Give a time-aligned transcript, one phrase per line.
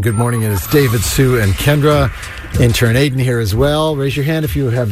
[0.00, 0.42] Good morning.
[0.42, 2.10] It is David, Sue, and Kendra.
[2.60, 3.96] Intern Aiden here as well.
[3.96, 4.90] Raise your hand if you have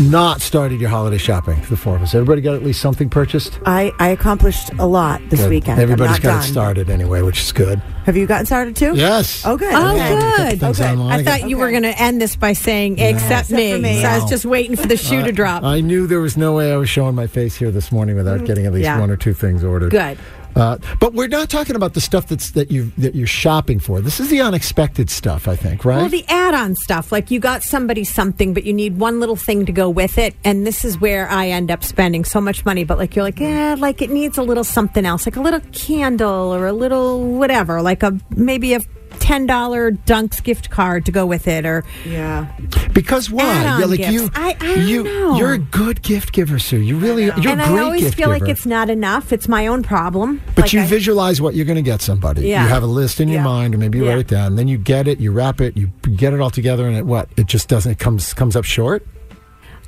[0.00, 1.60] not started your holiday shopping.
[1.68, 2.14] The four of us.
[2.14, 3.58] Everybody got at least something purchased?
[3.66, 5.50] I, I accomplished a lot this Good.
[5.50, 5.80] weekend.
[5.80, 7.78] Everybody's I'm got not it started anyway, which is good.
[8.04, 8.94] Have you gotten started too?
[8.96, 9.44] Yes.
[9.46, 9.72] Oh, good.
[9.72, 10.50] Oh, Okay.
[10.50, 10.60] good.
[10.60, 10.90] Things Okay.
[10.90, 11.20] online.
[11.20, 13.72] I thought you were going to end this by saying, except, Except me.
[13.72, 14.00] for me.
[14.02, 15.62] So I was just waiting for the shoe to drop.
[15.62, 18.40] I knew there was no way I was showing my face here this morning without
[18.40, 18.46] mm.
[18.46, 18.98] getting at least Yeah.
[19.00, 19.90] one or two things ordered.
[19.90, 20.18] Good.
[20.58, 24.00] Uh, but we're not talking about the stuff that's that you that you're shopping for.
[24.00, 25.98] This is the unexpected stuff, I think, right?
[25.98, 29.36] Well, the add on stuff, like you got somebody something, but you need one little
[29.36, 30.34] thing to go with it.
[30.44, 32.82] And this is where I end up spending so much money.
[32.82, 35.60] But like, you're like, yeah, like it needs a little something else, like a little
[35.72, 38.80] candle or a little whatever, like a maybe a
[39.28, 41.66] $10 Dunks gift card to go with it.
[41.66, 42.46] Or Yeah.
[42.94, 43.44] because why?
[43.44, 44.12] Yeah, like gifts.
[44.12, 45.36] you, I- I don't you, know.
[45.36, 46.78] you're a good gift giver, Sue.
[46.78, 48.38] You really, you're and a great I always gift feel giver.
[48.40, 49.32] like it's not enough.
[49.32, 50.40] It's my own problem.
[50.54, 52.48] But Like you I- visualize what you're going to get somebody.
[52.48, 52.62] Yeah.
[52.62, 53.44] You have a list in your Yeah.
[53.44, 54.10] mind, or maybe you Yeah.
[54.12, 54.56] write it down.
[54.56, 57.28] Then you get it, you wrap it, you get it all together, and it what?
[57.36, 57.92] It just doesn't.
[57.92, 59.06] It comes comes up short.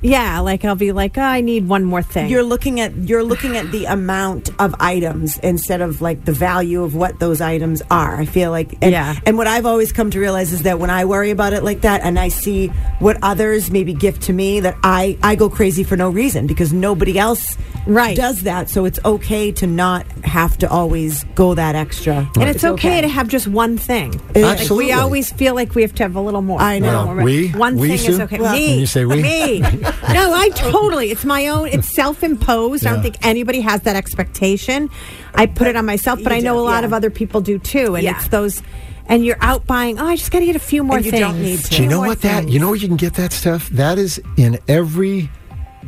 [0.01, 2.29] Yeah, like I'll be like, oh, I need one more thing.
[2.29, 6.83] You're looking at you're looking at the amount of items instead of like the value
[6.83, 8.15] of what those items are.
[8.19, 9.15] I feel like and, Yeah.
[9.25, 11.81] and what I've always come to realize is that when I worry about it like
[11.81, 12.67] that and I see
[12.99, 16.73] what others maybe gift to me that I I go crazy for no reason because
[16.73, 17.57] nobody else
[17.87, 18.15] Right.
[18.15, 18.69] does that.
[18.69, 22.29] So it's okay to not have to always go that extra.
[22.39, 24.13] and it's okay, to have just one thing.
[24.35, 24.43] Yeah.
[24.45, 24.85] Like Absolutely.
[24.85, 26.61] we always feel like we have to have a little more.
[26.61, 26.85] I know.
[26.87, 27.23] Well, more.
[27.23, 28.11] we- one we, thing Sue?
[28.11, 28.39] is okay.
[28.39, 28.69] Well- me.
[28.69, 29.21] When you say we?
[29.23, 29.61] me.
[30.13, 31.11] no, I totally.
[31.11, 31.67] It's my own.
[31.67, 32.85] It's self-imposed.
[32.85, 34.89] I don't think anybody has that expectation.
[35.35, 36.85] I put it on myself, but I know do, a lot yeah.
[36.87, 37.95] of other people do too.
[37.95, 38.15] And Yeah.
[38.15, 38.61] it's those.
[39.07, 39.99] And you're out buying.
[39.99, 41.21] Oh, I just got to get a few more And you things.
[41.21, 41.69] don't need to.
[41.69, 42.47] Do you know more what that?
[42.47, 43.67] You know where you can get that stuff?
[43.69, 45.29] That is in every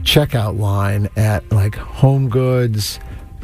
[0.02, 3.00] checkout line at like Home Goods.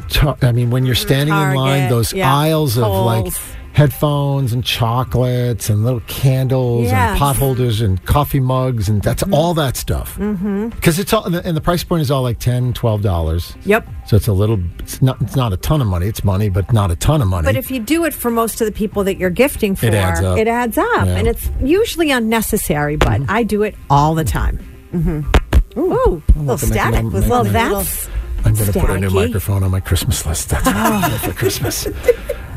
[0.08, 1.06] Ta- I mean, when you're mm-hmm.
[1.06, 3.40] standing in line, those yeah, aisles of like Kohl's.
[3.72, 6.92] Headphones and chocolates and little candles Yes.
[7.10, 10.16] and potholders and coffee mugs and that's all that stuff.
[10.18, 10.68] Mm-hmm.
[10.70, 13.54] Because it's all and the, and the price point is all like 10 dollars.
[13.64, 13.88] Yep.
[14.06, 14.58] So it's a little.
[14.80, 15.20] It's not.
[15.22, 16.06] It's not a ton of money.
[16.06, 17.44] It's money, but not a ton of money.
[17.44, 19.94] But if you do it for most of the people that you're gifting for, It
[19.94, 20.36] adds up.
[20.38, 21.06] it adds up.
[21.06, 21.16] Yeah.
[21.16, 22.96] and it's usually unnecessary.
[22.96, 24.58] But I do it all the time.
[24.92, 25.78] Mm-hmm.
[25.80, 28.08] Ooh, A little static was well, that's
[28.44, 30.48] I'm going to put a new microphone on my Christmas list.
[30.48, 31.86] That's what I'm gonna do for Christmas.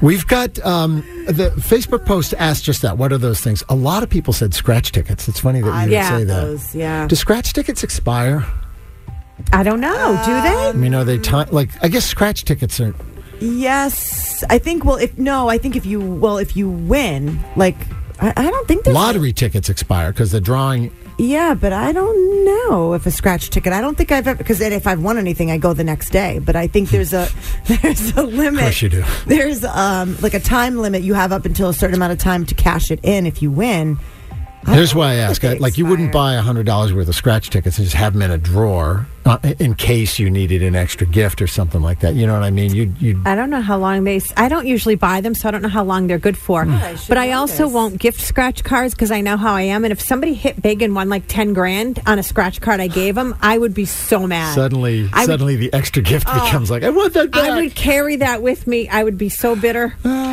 [0.03, 0.97] We've got um,
[1.27, 2.97] the Facebook post asked just that.
[2.97, 3.63] What are those things?
[3.69, 5.29] A lot of people said scratch tickets.
[5.29, 6.17] It's funny that you would Yeah.
[6.17, 6.41] say that.
[6.41, 7.07] Those, yeah.
[7.07, 8.45] Do scratch tickets expire?
[9.53, 10.21] I don't know.
[10.25, 10.69] do they?
[10.69, 11.47] I mean, are they time?
[11.51, 12.93] Like, I guess scratch tickets are.
[13.39, 14.83] Yes, I think.
[14.83, 17.75] Well, if no, I think if you well, if you win, like
[18.19, 20.91] I, I don't think there's Lottery tickets expire because the drawing.
[21.17, 23.71] Yeah, but I don't know if a scratch ticket.
[23.73, 26.39] I don't think I've ever because if I've won anything, I go the next day.
[26.39, 27.29] But I think there's a
[27.65, 28.61] there's a limit.
[28.61, 29.03] Of course you do.
[29.27, 31.03] There's um like a time limit.
[31.03, 33.51] You have up until a certain amount of time to cash it in if you
[33.51, 33.99] win.
[34.67, 35.41] Here's why I ask.
[35.41, 38.21] they Like, you wouldn't buy hundred dollars worth of scratch tickets and just have them
[38.21, 42.15] in a drawer uh, in case you needed an extra gift or something like that.
[42.15, 42.73] You know what I mean?
[42.73, 44.21] You you I don't know how long they.
[44.37, 46.65] I don't usually buy them, so I don't know how long they're good for.
[46.67, 47.73] I but I also this.
[47.73, 49.83] won't gift scratch cards because I know how I am.
[49.85, 52.87] And if somebody hit big and won like ten grand on a scratch card I
[52.87, 54.53] gave them, I would be so mad.
[54.55, 57.49] suddenly I would- suddenly the extra gift becomes like I want that back.
[57.49, 58.87] I would carry that with me.
[58.89, 59.95] I would be so bitter.